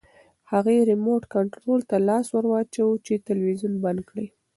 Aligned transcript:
هغې 0.51 0.77
ریموټ 0.89 1.21
کنټرول 1.35 1.79
ته 1.89 1.95
لاس 2.07 2.25
ورواچاوه 2.31 2.95
چې 3.05 3.23
تلویزیون 3.27 3.73
بند 3.83 4.01
کړي. 4.09 4.27